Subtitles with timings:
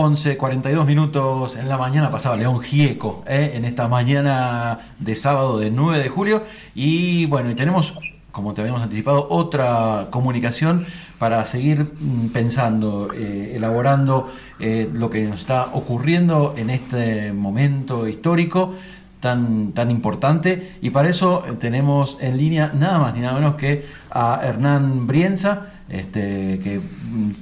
[0.00, 3.54] 11, 42 minutos en la mañana pasaba León Gieco, ¿eh?
[3.54, 6.44] en esta mañana de sábado de 9 de julio.
[6.72, 7.98] Y bueno, y tenemos,
[8.30, 10.86] como te habíamos anticipado, otra comunicación
[11.18, 14.30] para seguir mm, pensando, eh, elaborando
[14.60, 18.74] eh, lo que nos está ocurriendo en este momento histórico
[19.18, 20.76] tan, tan importante.
[20.80, 25.72] Y para eso tenemos en línea nada más ni nada menos que a Hernán Brienza
[25.88, 26.80] este, que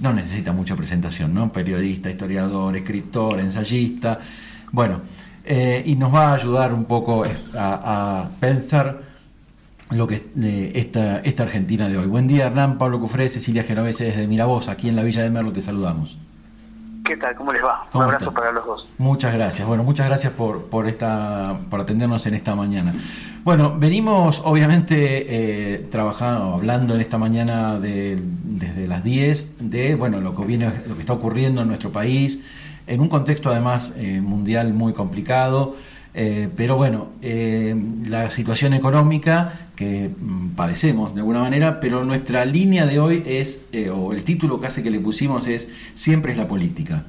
[0.01, 1.53] no necesita mucha presentación, ¿no?
[1.53, 4.21] Periodista, historiador, escritor, ensayista.
[4.73, 5.01] Bueno,
[5.45, 7.25] eh, y nos va a ayudar un poco
[7.55, 9.03] a, pensar
[9.91, 10.27] lo que
[10.75, 12.07] esta, esta Argentina de hoy.
[12.07, 15.53] Buen día, Hernán, Pablo Cufré, Cecilia Genovese desde Miravoz, aquí en la Villa de Merlo,
[15.53, 16.17] te saludamos.
[17.07, 17.37] ¿Qué tal?
[17.37, 17.87] ¿Cómo les va?
[17.95, 18.89] Un abrazo para los dos.
[18.99, 19.67] Muchas gracias.
[19.67, 22.93] Bueno, muchas gracias por, por, esta, por atendernos en esta mañana.
[23.45, 30.21] Bueno, venimos obviamente eh, trabajando, hablando en esta mañana de, desde las 10 de bueno,
[30.21, 32.43] lo que viene, lo que está ocurriendo en nuestro país,
[32.89, 35.77] en un contexto además eh, mundial muy complicado.
[36.19, 42.87] Eh, pero bueno, la situación económica que mm, padecemos de alguna manera, pero nuestra línea
[42.87, 47.05] de hoy es, o el título casi que le pusimos es Siempre es la política.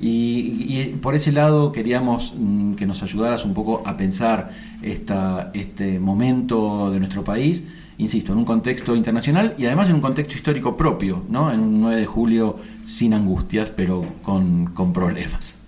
[0.00, 4.50] Y, por ese lado queríamos mm, que nos ayudaras un poco a pensar
[4.82, 7.66] esta, este momento de nuestro país,
[7.98, 11.50] insisto, en un contexto internacional y además en un contexto histórico propio, ¿no?
[11.50, 15.58] en un 9 de julio sin angustias, pero con, problemas.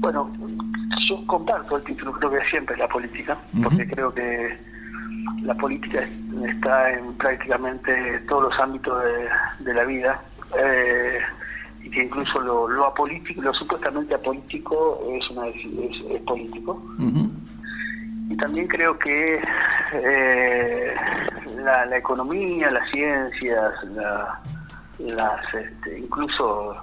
[0.00, 0.30] Bueno,
[1.08, 4.58] yo comparto el título, creo que siempre es la política, porque creo que
[5.42, 6.02] la política
[6.48, 10.20] está en prácticamente todos los ámbitos de, de la vida.
[10.58, 11.18] Eh,
[11.86, 16.82] y que incluso lo, lo apolítico, lo supuestamente apolítico es, una, es, político.
[18.28, 19.40] Y también creo que
[19.92, 20.94] eh,
[21.58, 23.72] la, economía, las ciencias,
[24.98, 26.76] las, este, incluso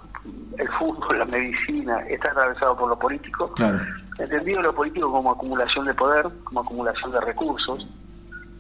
[0.58, 3.52] el fútbol, la medicina, está atravesado por lo político.
[3.56, 3.80] Claro.
[4.24, 7.88] Entendido lo político como acumulación de poder, como acumulación de recursos.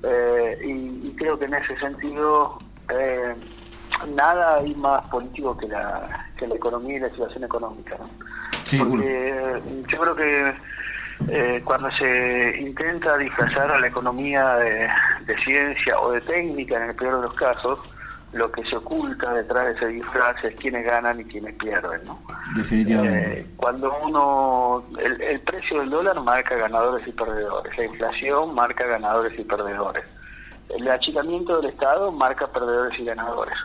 [0.04, 3.34] Eh, y, y, creo que en ese sentido eh,
[4.16, 7.98] nada hay más político que la, que la economía y la situación económica.
[7.98, 8.10] ¿no?
[8.90, 10.54] Porque eh, yo creo que
[11.30, 14.90] eh, cuando se intenta disfrazar a la economía de,
[15.44, 17.80] ciencia o de técnica, en el peor de los casos,
[18.34, 22.04] lo que se oculta detrás de ese disfraz es quiénes ganan y quiénes pierden.
[22.06, 22.20] ¿no?
[22.56, 23.40] Definitivamente.
[23.40, 24.84] Eh, cuando uno.
[25.00, 30.06] El, el precio del dólar marca ganadores y perdedores, la inflación marca ganadores y perdedores,
[30.70, 33.56] el achicamiento del Estado marca perdedores y ganadores.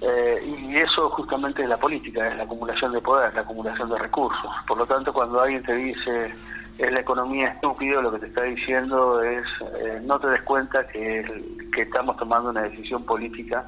[0.00, 3.98] Eh, y eso justamente es la política, es la acumulación de poder, la acumulación de
[3.98, 4.50] recursos.
[4.66, 6.34] Por lo tanto, cuando alguien te dice
[6.76, 9.44] es la economía estúpido, lo que te está diciendo es
[9.80, 11.24] eh, no te des cuenta que,
[11.72, 13.64] que estamos tomando una decisión política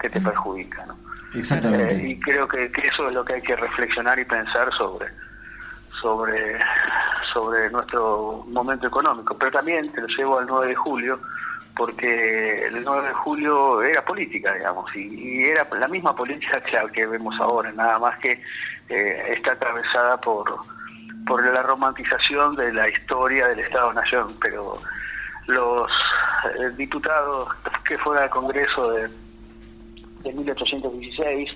[0.00, 0.86] que te perjudica.
[0.86, 0.96] ¿no?
[1.34, 1.94] Exactamente.
[1.94, 5.06] Eh, y creo que, que, eso es lo que hay que reflexionar y pensar sobre
[6.00, 6.58] sobre
[7.32, 9.36] sobre nuestro momento económico.
[9.38, 11.20] Pero también te lo llevo al 9 de julio,
[11.76, 17.06] porque el 9 de julio era política, digamos, y, era la misma política que, que
[17.06, 18.42] vemos ahora, nada más que
[18.88, 20.56] eh, está atravesada por,
[21.26, 24.80] por la romantización de la historia del Estado-Nación, pero
[25.46, 25.90] los
[26.58, 27.48] eh, diputados
[27.84, 29.08] que fueron al Congreso de,
[30.22, 31.50] de 1816,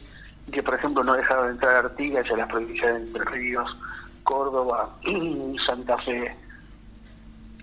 [0.53, 3.77] que por ejemplo no dejaron de entrar Artigas a las provincias de Entre Ríos,
[4.23, 4.91] Córdoba,
[5.67, 6.35] Santa Fe,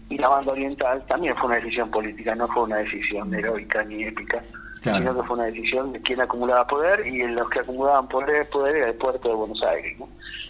[0.10, 4.04] y la banda oriental también fue una decisión política, no fue una decisión heroica ni
[4.04, 4.44] épica,
[4.82, 8.50] sino que fue una decisión de quién acumulaba poder y en los que acumulaban poder,
[8.50, 9.98] poder era el puerto de Buenos Aires.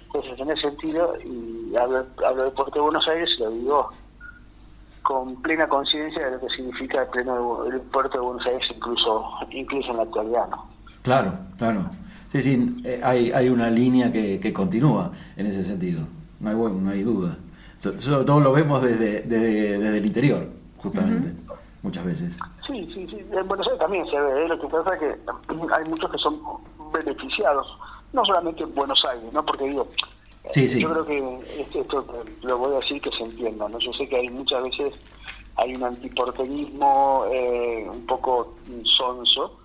[0.07, 2.03] Entonces, en ese sentido, y hablo,
[2.43, 3.89] del puerto de Buenos Aires, lo digo
[5.03, 9.25] con plena conciencia de lo que significa el, pleno, el puerto de Buenos Aires incluso
[9.51, 10.47] incluso en la actualidad.
[10.49, 10.67] ¿no?
[11.01, 11.81] Claro, claro.
[12.31, 16.01] Sí, sí, eh, hay, hay una línea que, que continúa en ese sentido,
[16.39, 17.35] no hay, bueno, no hay duda.
[17.77, 20.47] Sobre todo lo vemos desde, desde, el interior,
[20.77, 21.33] justamente,
[21.81, 22.37] muchas veces.
[22.67, 23.25] Sí, sí, sí.
[23.31, 24.45] En Buenos Aires también se ve.
[24.45, 24.47] ¿eh?
[24.47, 26.39] Lo que pasa es que hay muchos que son
[26.93, 27.67] beneficiados,
[28.13, 29.43] no solamente en Buenos Aires, ¿no?
[29.43, 29.87] Porque digo,
[30.49, 30.79] sí, sí.
[30.79, 31.39] yo creo que
[31.75, 32.05] esto,
[32.41, 33.77] lo voy a decir que se entienda, ¿no?
[33.79, 34.93] Yo sé que hay muchas veces
[35.57, 38.55] hay un antiporteñismo eh, un poco
[38.97, 39.59] sonso,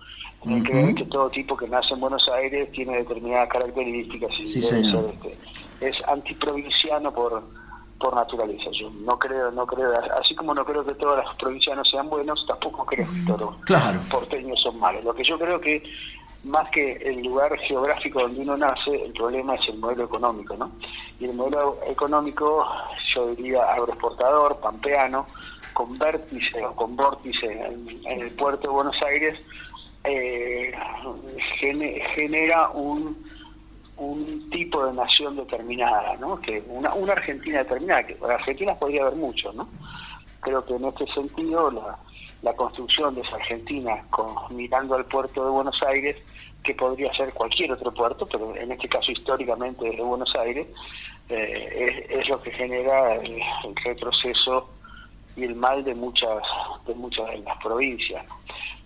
[0.45, 4.61] en que, que todo tipo que nace en Buenos Aires tiene determinadas características y sí,
[4.61, 5.11] señor.
[5.13, 5.37] Este,
[5.81, 7.43] es antiprovinciano por
[7.99, 8.69] por naturaleza.
[8.79, 12.45] Yo no creo, no creo, así como no creo que todas las provincianos sean buenos,
[12.47, 15.03] tampoco creo que todos los porteños son malos.
[15.03, 15.83] Lo que yo creo que
[16.43, 20.71] más que el lugar geográfico donde uno nace, el problema es el modelo económico, ¿no?
[21.19, 22.65] Y el modelo económico,
[23.13, 25.25] yo diría agroexportador, pampeano,
[25.73, 29.39] con vértice o con vórtice en, el puerto de Buenos Aires,
[30.03, 30.73] eh,
[32.15, 33.15] genera un
[33.97, 36.39] un tipo de nación determinada, ¿no?
[36.39, 39.67] Que una, una Argentina determinada, que Argentina podría haber mucho, ¿no?
[40.39, 41.97] Creo que en este sentido la,
[42.41, 46.15] la construcción de esa Argentina con, mirando al puerto de Buenos Aires,
[46.63, 50.67] que podría ser cualquier otro puerto, pero en este caso históricamente de Buenos Aires,
[51.29, 53.41] eh, es, lo que genera el,
[53.83, 54.69] retroceso
[55.35, 56.41] y el mal de muchas
[56.85, 58.25] de muchas de las provincias.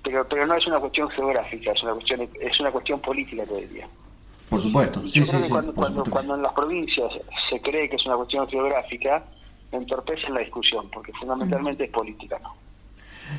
[0.04, 3.88] Pero pero no es una cuestión geográfica, es una cuestión es una cuestión política todavía.
[4.50, 7.10] Por supuesto, sí, sí, cuando, cuando, en las provincias
[7.50, 9.24] se cree que es una cuestión geográfica,
[9.72, 12.54] entorpecen la discusión, porque fundamentalmente es política, ¿no?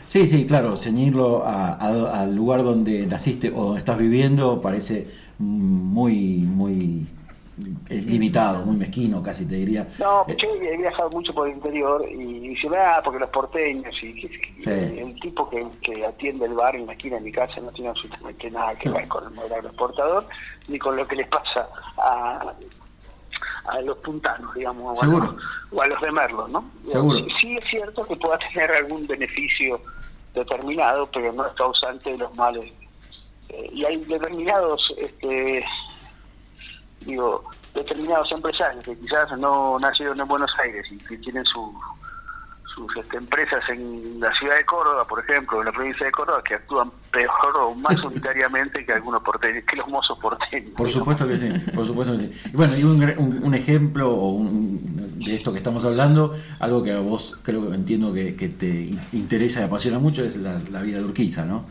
[0.06, 5.06] Sí, sí, claro, ceñirlo al lugar donde naciste o estás viviendo parece
[5.38, 7.06] muy, muy
[7.90, 9.86] limitado, muy mezquino, casi te diría.
[9.98, 14.28] No, yo he viajado mucho por el interior y dice, ah, porque los porteños y,
[14.66, 18.50] el tipo que, atiende el bar en la esquina de mi casa no tiene absolutamente
[18.50, 20.26] nada que ver con el modelo exportador
[20.68, 21.68] ni con lo que les pasa
[21.98, 22.52] a,
[23.64, 26.64] a los puntanos, digamos, O, a los, de Merlo, ¿no?
[27.40, 29.80] Sí es cierto que pueda tener algún beneficio
[30.34, 32.72] determinado, pero no es causante de los males.
[33.48, 35.64] Eh, y hay determinados este,
[37.00, 37.44] digo,
[37.74, 41.74] determinados empresarios que quizás no nacieron en Buenos Aires y que tienen su,
[42.74, 46.42] sus este, empresas en la ciudad de Córdoba, por ejemplo, en la provincia de Córdoba,
[46.44, 50.70] que actúan peor o más unitariamente que algunos porteños, que los mozos porteños.
[50.76, 52.50] Por supuesto que sí, por supuesto que sí.
[52.52, 54.38] Y bueno, y un, un, ejemplo
[55.24, 59.60] de esto que estamos hablando, algo que a vos creo que entiendo que, te interesa
[59.60, 61.66] y apasiona mucho, es la, la vida de Urquiza, ¿no?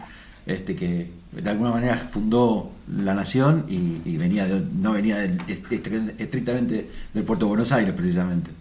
[0.46, 7.46] Este que de alguna manera fundó la nación y, venía no venía estrictamente del puerto
[7.46, 8.52] de Buenos Aires precisamente.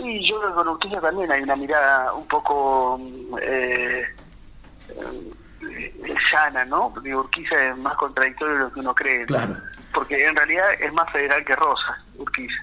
[0.00, 2.98] Sí, yo creo que con Urquiza también hay una mirada un poco
[3.42, 4.06] eh,
[4.88, 6.90] eh, llana, ¿no?
[6.94, 9.26] Porque Urquiza es más contradictorio de lo que uno cree.
[9.26, 9.56] Claro.
[9.92, 12.62] Porque en realidad es más federal que Rosa, Urquiza.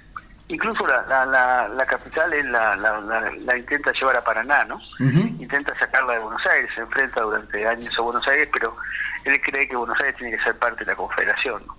[0.50, 4.80] Incluso la, la, la, capital es la, la, intenta llevar a Paraná, ¿no?
[4.98, 8.74] Intenta sacarla de Buenos Aires, se enfrenta durante años a Buenos Aires, pero
[9.26, 11.77] él cree que Buenos Aires tiene que ser parte de la Confederación, ¿no?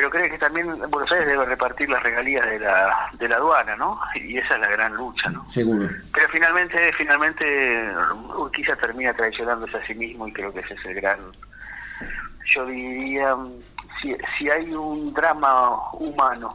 [0.00, 3.76] Pero cree que también Buenos Aires debe repartir las regalías de la, de la aduana,
[3.76, 4.00] ¿no?
[4.14, 5.46] Y esa es la gran lucha, ¿no?
[5.46, 5.90] Seguro.
[6.14, 7.86] Pero finalmente, finalmente
[8.34, 11.18] Urquiza termina traicionándose a sí mismo y creo que ese es el gran...
[12.46, 13.36] Yo diría,
[14.00, 16.48] si, si hay un drama humano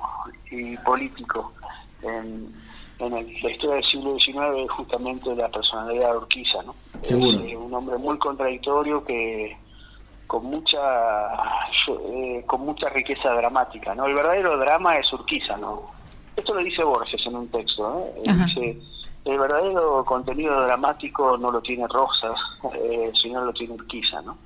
[0.50, 1.54] y político
[2.02, 2.52] en,
[2.98, 6.74] en la historia del siglo XIX justamente la personalidad de Urquiza, ¿no?
[7.04, 7.46] Seguro.
[7.46, 9.56] Es, un hombre muy contradictorio que
[10.28, 10.80] con mucha
[11.88, 14.06] eh, con mucha riqueza dramática, ¿no?
[14.06, 15.84] El verdadero drama es Urquiza, ¿no?
[16.36, 18.22] Esto lo dice Borges en un texto, ¿eh?
[18.24, 18.78] Dice,
[19.26, 22.38] el verdadero contenido dramático no lo tiene Rosas,
[22.76, 24.38] eh, sino lo tiene Urquiza, ¿no?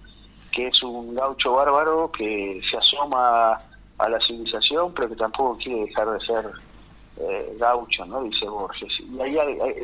[0.51, 3.57] Que es un gaucho bárbaro que se asoma
[3.97, 6.45] a la civilización, pero que tampoco quiere dejar de ser
[7.19, 8.23] eh, gaucho, ¿no?
[8.23, 8.93] Dice Borges.
[8.99, 9.37] Y ahí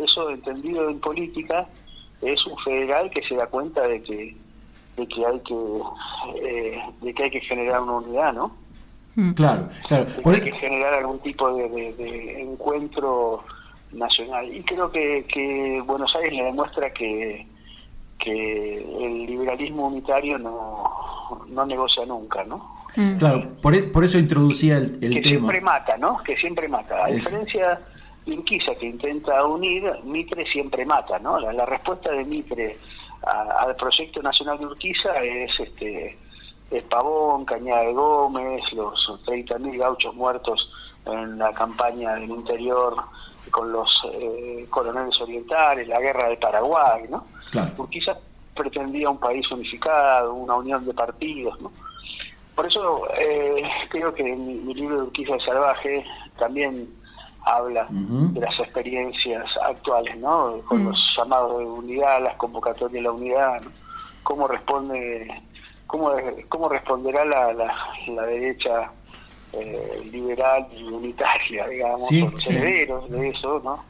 [0.03, 1.68] eso entendido en política
[2.21, 4.38] es un federal que se da cuenta de que
[4.95, 5.56] de que hay que
[6.44, 8.51] eh, de que hay que generar una unidad, ¿no?
[9.15, 9.31] Mm.
[9.33, 10.06] Claro, claro.
[10.24, 13.44] que hay que generar algún tipo de, encuentro
[13.92, 14.53] nacional.
[14.53, 17.47] Y creo que, que Buenos Aires le demuestra que,
[18.19, 22.75] que el liberalismo unitario no, no negocia nunca, ¿no?
[22.95, 23.18] Mm.
[23.18, 26.18] Claro, por, e, por, eso introducía el, el que siempre mata, ¿no?
[26.18, 27.05] Que siempre mata.
[27.05, 27.79] A diferencia
[28.25, 31.39] de Inquisa, que intenta unir, Mitre siempre mata, ¿no?
[31.39, 32.77] La, respuesta de Mitre
[33.25, 36.17] al proyecto nacional de Urquiza es este
[36.72, 38.94] es Pavón, Cañada de Gómez, los
[39.25, 40.70] 30.000 gauchos muertos
[41.05, 42.96] en la campaña del interior
[43.51, 47.25] con los eh, coroneles orientales, la guerra de Paraguay, ¿no?
[47.77, 48.17] Urquiza
[48.55, 51.72] pretendía un país unificado, una unión de partidos, ¿no?
[52.55, 56.05] Por eso eh, creo que mi, libro de Urquiza Salvaje
[56.39, 56.89] también
[57.45, 60.59] habla de las experiencias actuales, ¿no?
[60.67, 63.61] Con los llamados de unidad, las convocatorias de la unidad,
[64.23, 65.27] cómo responde,
[65.87, 66.11] cómo,
[66.49, 68.91] cómo responderá la, la, derecha
[69.53, 73.83] eh, liberal y unitaria, digamos, los herederos de eso, ¿no?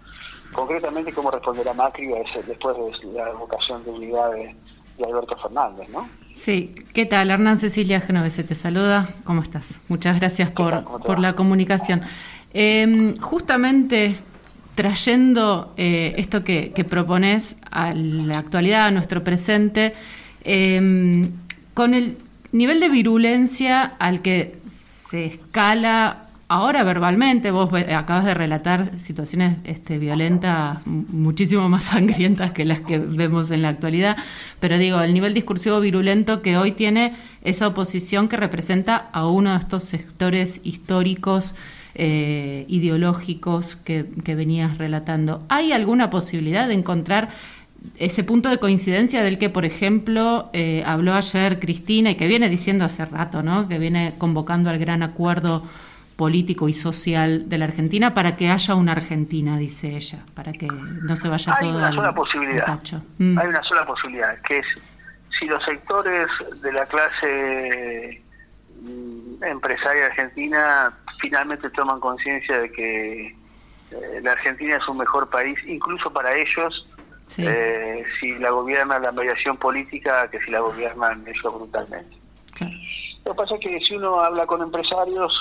[0.54, 2.08] Concretamente, cómo responderá Macri
[2.48, 4.56] después de la vocación de unidad de,
[4.98, 6.08] de Alberto Fernández, ¿no?
[6.32, 7.32] Sí, ¿qué tal?
[7.32, 9.10] Hernán Cecilia Genovese te saluda.
[9.24, 9.80] ¿Cómo estás?
[9.88, 12.02] Muchas gracias por, por la comunicación.
[12.54, 14.16] Em, justamente
[14.76, 19.94] trayendo eh, esto que, que, propones a la actualidad, a nuestro presente,
[20.44, 21.32] em,
[21.74, 22.18] con el
[22.52, 29.98] nivel de virulencia al que se escala ahora verbalmente, vos acabas de relatar situaciones este,
[29.98, 34.18] violentas muchísimo más sangrientas que las que vemos en la actualidad,
[34.60, 39.52] pero digo, el nivel discursivo virulento que hoy tiene esa oposición que representa a uno
[39.52, 41.56] de estos sectores históricos,
[41.96, 45.44] eh, ideológicos que, venías relatando.
[45.50, 47.30] ¿Hay alguna posibilidad de encontrar
[47.98, 52.50] ese punto de coincidencia del que, por ejemplo, eh, habló ayer Cristina y que viene
[52.50, 53.68] diciendo hace rato, ¿no?
[53.68, 55.64] que viene convocando al gran acuerdo
[56.16, 60.68] político y social de la Argentina para que haya una Argentina, dice ella, para que
[60.68, 62.80] no se vaya Hay todo una sola posibilidad.
[63.18, 63.38] Mm.
[63.38, 64.66] Hay una sola posibilidad, que es
[65.38, 66.28] si los sectores
[66.62, 68.24] de la clase
[68.82, 75.58] mm, empresaria argentina finalmente toman conciencia de que eh, la Argentina es un mejor país,
[75.66, 76.88] incluso para ellos,
[77.38, 82.16] eh, si la gobierna la mediación política, que si la gobiernan ellos brutalmente.
[83.26, 85.34] Lo que pasa es que si uno habla con empresarios,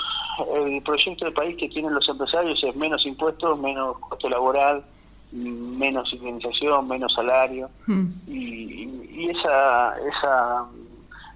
[0.55, 4.83] el proyecto de país que tienen los empresarios es menos impuestos, menos costo laboral,
[5.31, 7.69] menos indemnización, menos salario.
[7.87, 8.07] Hmm.
[8.27, 10.65] Y, esa, esa,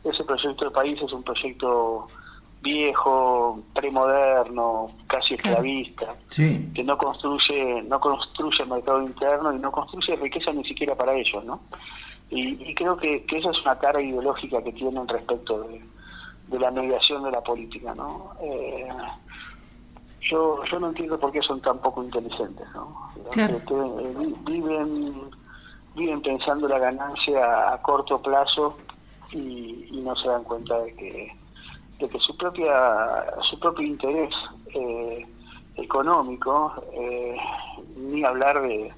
[0.03, 2.08] ese proyecto de país es un proyecto
[2.62, 10.15] viejo, premoderno, casi esclavista, que no construye, no construye el mercado interno y no construye
[10.18, 11.62] riqueza ni siquiera para ellos, ¿no?
[12.29, 15.82] Y, creo que, que, esa es una cara ideológica que tienen respecto de,
[16.50, 18.32] de la mediación de la política, ¿no?
[18.41, 18.88] Eh,
[20.22, 23.12] yo yo no entiendo por qué son tan poco inteligentes, ¿no?
[23.36, 25.32] Eh, viven
[25.96, 28.77] viven pensando la ganancia a corto plazo
[29.32, 31.36] y, no se dan cuenta de que
[32.00, 34.34] de que su propia su propio interés
[34.74, 35.25] eh,
[35.75, 36.74] económico
[37.96, 38.91] ni hablar de,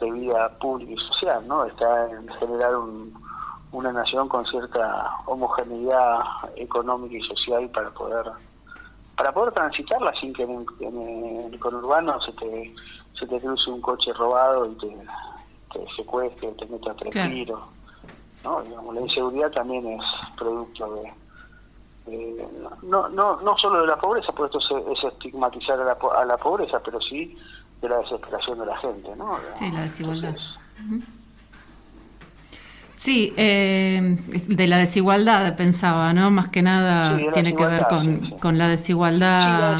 [0.00, 1.64] de vida pública y social, ¿no?
[1.64, 3.17] Está en generar un
[3.72, 6.20] una nación con cierta homogeneidad
[6.56, 8.26] económica y social para poder
[9.16, 12.74] para poder transitarla sin que en, el conurbano se te
[13.18, 14.96] se te cruce un coche robado y te,
[15.72, 17.60] te secuestre, te meta tres tiros.
[18.44, 18.62] ¿no?
[18.62, 20.04] Digamos, la inseguridad también es
[20.36, 21.12] producto de,
[22.82, 24.60] no, no, no solo de la pobreza, por esto
[24.92, 27.36] es, estigmatizar a la, a la pobreza, pero sí
[27.80, 29.16] de la desesperación de la gente.
[29.16, 29.32] ¿no?
[29.54, 30.36] Sí, la desigualdad.
[32.98, 36.32] Sí, eh, de la desigualdad pensaba, ¿no?
[36.32, 37.86] Más que nada tiene que ver
[38.40, 39.78] con, la desigualdad.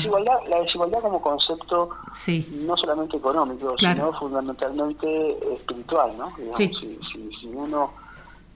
[0.48, 1.90] La desigualdad, como concepto
[2.64, 6.30] no solamente económico, sino fundamentalmente espiritual, ¿no?
[6.56, 7.90] si, si, uno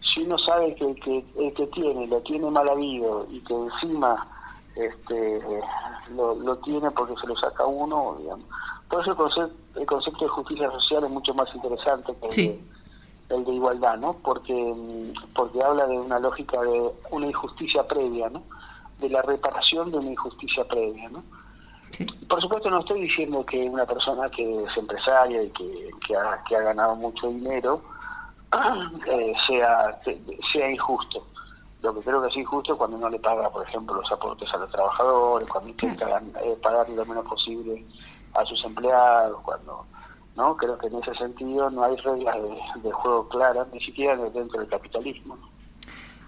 [0.00, 4.28] si uno sabe que, que el que tiene lo tiene mal habido y que encima
[4.76, 5.40] este
[6.14, 8.46] lo, lo tiene porque se lo saca uno, digamos.
[8.88, 12.60] Por eso el concepto, el concepto de justicia social es mucho más interesante que el
[13.28, 14.14] de igualdad, ¿no?
[14.14, 14.74] Porque,
[15.34, 18.42] porque habla de una lógica de una injusticia previa, ¿no?
[19.00, 21.22] De la reparación de una injusticia previa, ¿no?
[22.28, 26.42] Por supuesto no estoy diciendo que una persona que es empresaria y que, que, ha,
[26.48, 27.82] que ha ganado mucho dinero
[29.06, 29.98] eh, sea,
[30.52, 31.26] sea injusto.
[31.82, 34.48] Lo que creo que es injusto es cuando no le paga, por ejemplo, los aportes
[34.54, 37.84] a los trabajadores, cuando intenta eh, pagar lo menos posible
[38.34, 39.84] a sus empleados, cuando
[40.36, 40.56] ¿no?
[40.56, 42.36] Creo que en ese sentido no hay reglas
[42.82, 45.36] de, juego claras, ni siquiera dentro del capitalismo.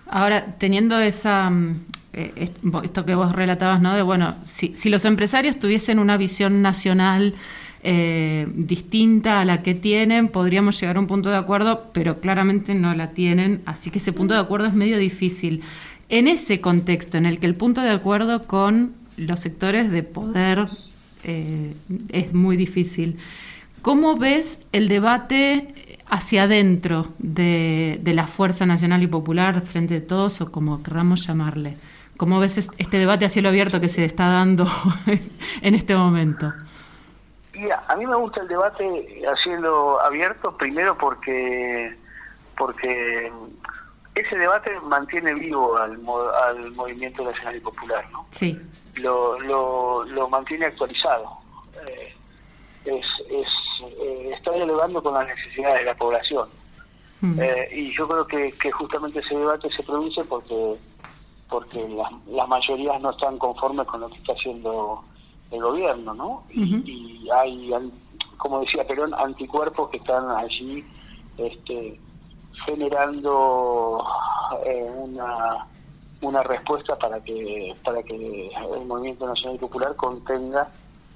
[0.06, 3.94] Ahora, teniendo esa mm, eh, esto que vos relatabas, ¿no?
[3.94, 7.34] De bueno, si, si los empresarios tuviesen una visión nacional
[7.86, 12.74] eh, distinta a la que tienen, podríamos llegar a un punto de acuerdo, pero claramente
[12.74, 15.60] no la tienen, así que ese punto de acuerdo es medio difícil.
[16.08, 20.68] En ese contexto, en el que el punto de acuerdo con los sectores de poder
[21.24, 21.74] eh,
[22.08, 23.18] es muy difícil.
[23.84, 30.40] ¿Cómo ves el debate hacia adentro de, la Fuerza Nacional y Popular frente a todos
[30.40, 31.76] o como queramos llamarle?
[32.16, 34.64] ¿Cómo ves este debate a cielo abierto que se está dando
[35.60, 36.50] en este momento?
[37.86, 41.94] a mí me gusta el debate a cielo abierto, primero porque
[42.56, 43.30] porque
[44.14, 46.00] ese debate mantiene vivo al,
[46.48, 48.26] al movimiento nacional y popular, ¿no?
[48.30, 48.58] Sí.
[48.94, 51.36] Lo, lo, lo mantiene actualizado.
[51.86, 52.14] Eh,
[52.86, 56.48] es, es eh, está elevando con las necesidades de la población.
[57.20, 57.40] Mm.
[57.40, 60.76] Eh, y yo creo que, que justamente ese debate se produce porque
[61.48, 65.04] porque las, las mayorías no están conformes con lo que está haciendo
[65.50, 66.42] el gobierno, ¿no?
[66.50, 67.70] y, hay,
[68.38, 70.84] como decía Perón, anticuerpos que están allí
[71.38, 72.00] este,
[72.66, 74.04] generando
[74.64, 75.66] eh, una
[76.20, 80.68] una respuesta para que para que el movimiento nacional y popular contenga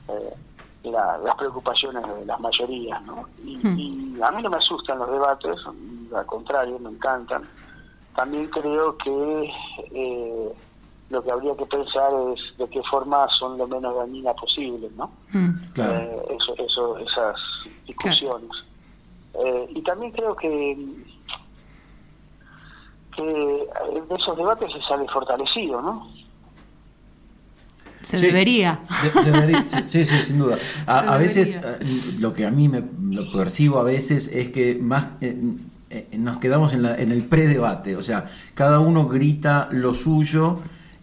[0.09, 0.35] eh,
[0.91, 3.27] las preocupaciones de las mayorías, ¿no?
[3.43, 3.79] Hmm.
[3.79, 5.57] Y, a mí no me asustan los debates,
[6.15, 7.45] al contrario, me encantan.
[8.17, 9.51] También creo que
[9.93, 10.53] eh,
[11.11, 15.11] lo que habría que pensar es de qué forma son lo menos dañinas posible, ¿no?
[15.33, 15.55] Mm.
[15.77, 17.37] Eh, eso, eso, esas
[17.87, 18.51] discusiones.
[19.35, 20.77] Eh, y también creo que
[23.19, 26.07] que de esos debates se sale fortalecido, ¿no?
[28.17, 28.81] Se debería.
[29.87, 30.59] sí, sí, sin duda.
[30.87, 31.79] A, veces, eh,
[32.19, 35.07] lo que a mí me lo percibo a veces es que más
[36.17, 40.59] nos quedamos en, la, en el predebate, o sea, cada uno grita lo suyo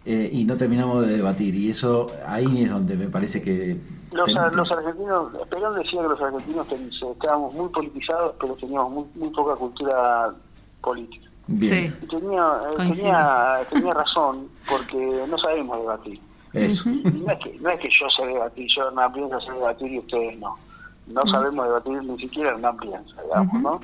[0.08, 1.56] eh, y no terminamos de debatir.
[1.56, 3.76] Y eso ahí es donde me parece que...
[4.12, 6.66] Los, los argentinos, Perón decía que los argentinos
[7.12, 10.32] estábamos muy politizados, pero teníamos muy, muy poca cultura
[10.80, 11.28] política.
[11.60, 11.92] Sí.
[12.08, 16.20] tenía, eh, tenía, tenía razón, porque no sabemos debatir.
[16.56, 16.90] Eso.
[16.90, 19.98] no, es que, no es que yo sé debatir, yo no pienso sé debatir y
[19.98, 20.56] ustedes no.
[21.06, 23.80] No sabemos debatir ni siquiera piensa, digamos, ¿no?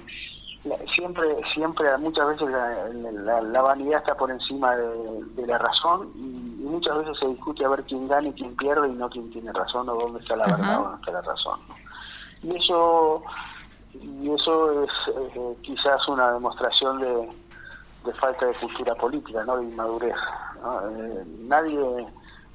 [0.95, 1.25] siempre,
[1.55, 7.27] siempre, muchas veces la, vanidad está por encima de, la razón y, muchas veces se
[7.27, 10.21] discute a ver quién gana y quién pierde y no quién tiene razón o dónde
[10.21, 11.61] está la verdad o dónde está la razón.
[12.43, 13.23] Y eso
[13.95, 20.15] y eso es eh, quizás una demostración de, falta de cultura política, no de inmadurez.
[20.15, 22.07] Eh, nadie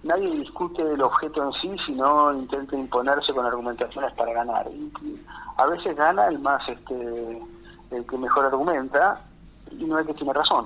[0.03, 4.67] nadie discute el objeto en sí, sino intenta imponerse con argumentaciones para ganar.
[4.71, 4.91] Y,
[5.57, 7.41] a veces gana el más este
[7.89, 9.19] el que mejor argumenta
[9.71, 10.65] y no es que tiene razón.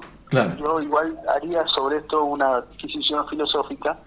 [0.58, 3.98] Yo igual haría sobre esto una adquisición filosófica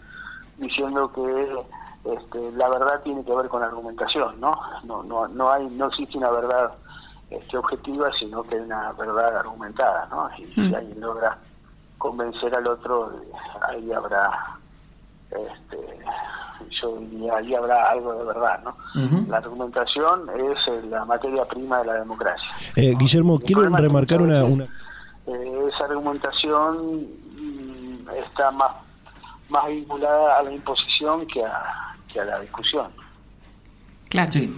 [0.59, 4.55] diciendo que este, la verdad tiene que ver con argumentación, ¿no?
[4.85, 6.73] No, no, no hay, no existe una verdad
[7.31, 10.29] este, objetiva, sino que hay una verdad argumentada, ¿no?
[10.39, 10.75] Y si mm.
[10.75, 11.39] alguien logra
[11.99, 13.13] convencer al otro,
[13.69, 14.59] ahí habrá
[15.35, 15.77] este,
[16.81, 18.77] yo diría, ahí habrá algo de verdad, ¿no?
[19.29, 22.49] La argumentación es eh, la materia prima de la democracia.
[22.77, 24.45] Eh, Guillermo, quiero remarcar una...
[25.27, 27.07] Eh, esa argumentación
[27.41, 28.73] mm, está más,
[29.49, 32.89] más vinculada a la imposición que a, que a la discusión.
[34.11, 34.31] Claro.
[34.31, 34.55] Sí,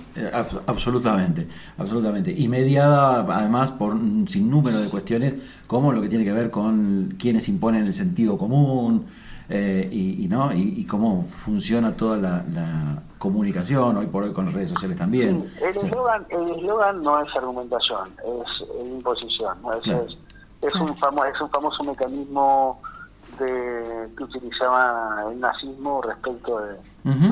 [0.66, 2.30] absolutamente, absolutamente.
[2.30, 5.34] Y mediada además por un sinnúmero de cuestiones
[5.66, 9.06] como lo que tiene que ver con quienes imponen el sentido común,
[9.48, 14.68] eh, y, no y, cómo funciona toda la, comunicación hoy por hoy con las redes
[14.70, 15.50] sociales también.
[15.60, 19.56] el eslogan no es argumentación, es, imposición.
[20.62, 22.80] Es, un famo, es un famoso mecanismo
[23.38, 26.76] de, que utilizaba el nazismo respecto de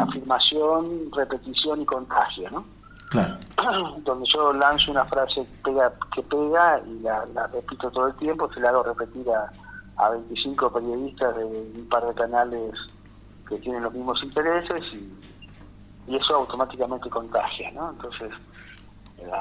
[0.00, 2.64] afirmación, repetición y contagio, ¿no?
[3.10, 3.36] Claro.
[4.04, 8.14] Donde yo lanzo una frase que pega, que pega y la, la repito todo el
[8.14, 9.50] tiempo, se la hago repetir a
[9.96, 12.72] a 25 periodistas de un par de canales
[13.48, 15.10] que tienen los mismos intereses y,
[16.06, 17.90] eso automáticamente contagia, ¿no?
[17.90, 18.30] Entonces,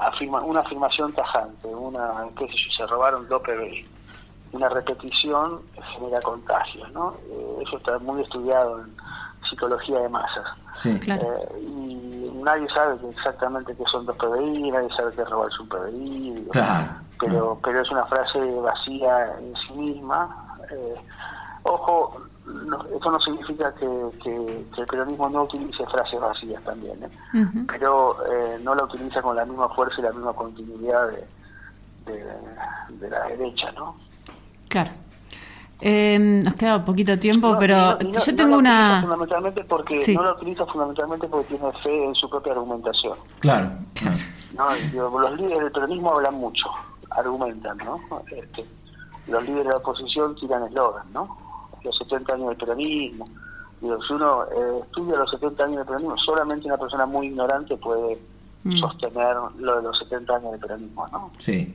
[0.01, 3.85] afirma, una afirmación tajante, una, qué sé yo, se robaron dos PBI,
[4.53, 5.61] una repetición
[5.93, 7.15] genera contagios, ¿no?
[7.29, 8.95] Eh, eso está muy estudiado en
[9.49, 10.45] psicología de masas.
[10.77, 10.97] Sí.
[10.99, 11.27] Claro.
[11.27, 16.47] Eh, y nadie sabe exactamente qué son dos PBI, nadie sabe qué robarse un PBI.
[16.51, 16.91] Claro.
[17.19, 20.42] Pero, pero es una frase vacía en sí misma,
[20.73, 20.95] eh,
[21.63, 27.09] ojo, no, eso no significa que, el peronismo no utilice frases vacías también, ¿eh?
[27.67, 31.09] pero eh, no la utiliza con la misma fuerza y la misma continuidad
[32.05, 32.23] de,
[32.99, 33.95] de, la derecha, ¿no?
[34.67, 34.91] Claro.
[35.81, 39.01] nos queda poquito tiempo, pero yo tengo una...
[39.01, 43.17] Fundamentalmente porque, No la utiliza fundamentalmente porque tiene fe en su propia argumentación.
[43.39, 43.71] Claro.
[44.93, 46.65] los líderes del peronismo hablan mucho,
[47.11, 48.01] argumentan, ¿no?
[48.31, 48.65] Este,
[49.27, 51.37] los líderes de la oposición tiran eslogan, ¿no?
[51.83, 53.25] Los 70 años del peronismo.
[53.81, 57.75] Digo, si uno eh, estudia los 70 años del peronismo, solamente una persona muy ignorante
[57.77, 58.17] puede
[58.63, 58.77] mm.
[58.77, 61.31] sostener lo de los 70 años del peronismo, ¿no?
[61.39, 61.73] Sí.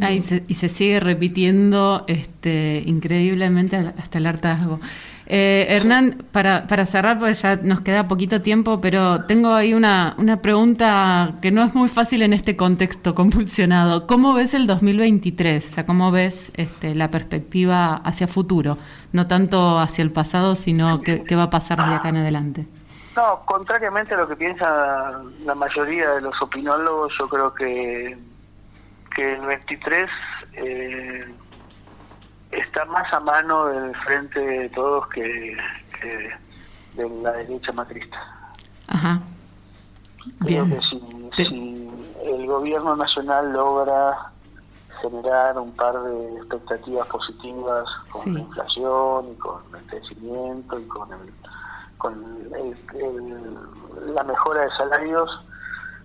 [0.00, 4.80] Ah, y, se, y, se, sigue repitiendo este, increíblemente hasta el hartazgo.
[5.28, 10.14] Eh, Hernán, para, para cerrar, porque ya nos queda poquito tiempo, pero tengo ahí una,
[10.18, 14.06] una pregunta que no es muy fácil en este contexto convulsionado.
[14.06, 15.66] ¿Cómo ves el 2023?
[15.66, 18.78] O sea, ¿cómo ves este, la perspectiva hacia futuro?
[19.12, 22.66] No tanto hacia el pasado, sino qué, va a pasar de acá en adelante.
[23.16, 28.16] No, contrariamente a lo que piensa la mayoría de los opinólogos, yo creo que,
[29.14, 30.08] que el 23
[30.52, 31.24] eh,
[32.50, 35.56] está más a mano del frente de todos que,
[36.94, 38.16] de la derecha macrista.
[38.88, 39.20] Ajá.
[40.40, 40.80] Creo que
[41.36, 41.90] si,
[42.24, 44.30] el gobierno nacional logra
[45.00, 51.08] generar un par de expectativas positivas con la inflación y con el crecimiento y con
[51.12, 51.32] el,
[51.98, 52.50] con
[54.14, 55.30] la mejora de salarios,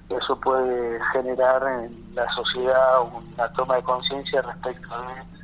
[0.09, 5.40] eso puede generar en la sociedad una toma de conciencia respecto de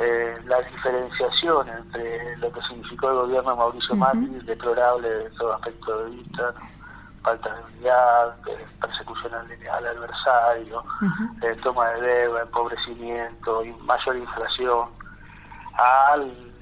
[0.00, 5.54] eh, la diferenciación entre lo que significó el gobierno de Mauricio Macri, deplorable de todo
[5.54, 6.54] aspecto de vista,
[7.22, 8.36] falta de unidad,
[8.80, 10.84] persecución al, adversario,
[11.42, 14.88] eh, toma de deuda, empobrecimiento, y mayor inflación,
[15.74, 16.52] al,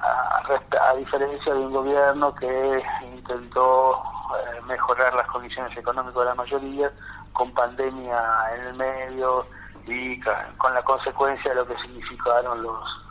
[0.00, 0.42] a,
[0.90, 2.82] a, diferencia de un gobierno que
[3.14, 6.92] intentó eh, mejorar las condiciones económicas de la mayoría,
[7.32, 8.20] con pandemia
[8.56, 9.46] en el medio
[9.86, 10.20] y
[10.58, 13.04] con la consecuencia de lo que significaron los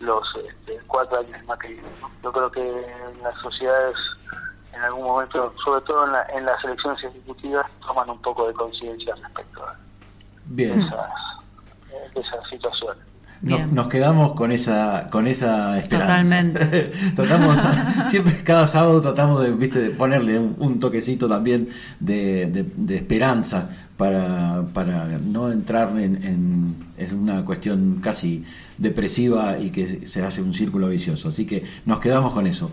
[0.00, 1.82] los este, cuatro años de
[2.22, 3.96] Yo creo que en las sociedades
[4.72, 9.14] en algún momento, sobre todo en, en las elecciones ejecutivas, toman un poco de conciencia
[9.16, 9.76] respecto a
[10.44, 10.80] Bien.
[10.80, 11.10] Esas,
[12.14, 13.02] esas situaciones.
[13.40, 16.14] Nos, quedamos con esa con esa esperanza.
[16.14, 16.90] Totalmente.
[17.16, 17.56] tratamos,
[18.06, 21.68] siempre cada sábado tratamos de, ¿viste, de ponerle un, toquecito también
[22.00, 28.44] de, de, esperanza para, para, no entrar en, en, una cuestión casi
[28.78, 31.28] depresiva y que se hace un círculo vicioso.
[31.28, 32.70] Así que nos quedamos con eso.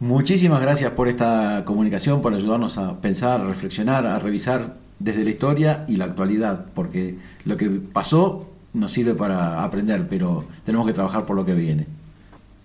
[0.00, 5.30] Muchísimas gracias por esta comunicación, por ayudarnos a pensar, a reflexionar, a revisar desde la
[5.30, 10.94] historia y la actualidad, porque lo que pasó nos sirve para aprender, pero tenemos que
[10.94, 11.86] trabajar por lo que viene.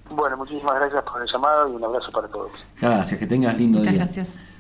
[0.10, 2.52] Bueno, muchísimas gracias por el llamado y un abrazo para todos.
[2.80, 4.04] Gracias, que tengas lindo Muchas día.
[4.06, 4.48] Gracias.